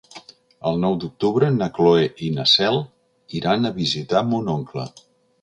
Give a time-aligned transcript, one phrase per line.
[0.69, 2.79] El nou d'octubre na Cloè i na Cel
[3.41, 4.89] iran a visitar mon oncle.